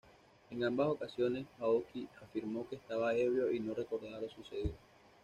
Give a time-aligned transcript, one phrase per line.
[0.49, 4.73] En ambas ocasiones, Aoki afirmó que estaba ebrio y no recordaba lo sucedido.